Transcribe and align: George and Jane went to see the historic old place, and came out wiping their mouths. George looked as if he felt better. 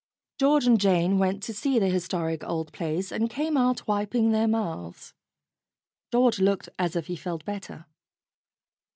George 0.39 0.65
and 0.65 0.81
Jane 0.81 1.19
went 1.19 1.43
to 1.43 1.53
see 1.53 1.77
the 1.77 1.87
historic 1.89 2.43
old 2.43 2.73
place, 2.73 3.11
and 3.11 3.29
came 3.29 3.55
out 3.55 3.87
wiping 3.87 4.31
their 4.31 4.47
mouths. 4.47 5.13
George 6.11 6.39
looked 6.39 6.69
as 6.79 6.95
if 6.95 7.05
he 7.05 7.15
felt 7.15 7.45
better. 7.45 7.85